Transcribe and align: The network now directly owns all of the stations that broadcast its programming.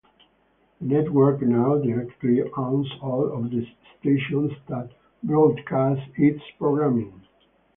The 0.79 0.87
network 0.87 1.43
now 1.43 1.77
directly 1.77 2.41
owns 2.57 2.91
all 3.03 3.31
of 3.33 3.51
the 3.51 3.67
stations 3.99 4.51
that 4.67 4.91
broadcast 5.23 6.01
its 6.17 6.41
programming. 6.57 7.21